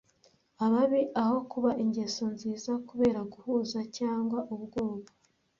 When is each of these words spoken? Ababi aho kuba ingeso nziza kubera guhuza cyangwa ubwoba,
Ababi 0.65 1.01
aho 1.21 1.37
kuba 1.51 1.71
ingeso 1.83 2.23
nziza 2.33 2.71
kubera 2.87 3.19
guhuza 3.33 3.79
cyangwa 3.97 4.39
ubwoba, 4.53 5.09